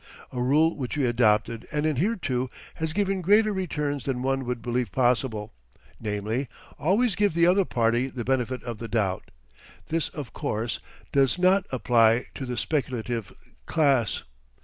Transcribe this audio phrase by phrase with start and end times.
[0.33, 4.59] A rule which we adopted and adhered to has given greater returns than one would
[4.63, 5.53] believe possible,
[5.99, 6.47] namely:
[6.79, 9.29] always give the other party the benefit of the doubt.
[9.89, 10.79] This, of course,
[11.11, 13.31] does not apply to the speculative
[13.67, 14.23] class.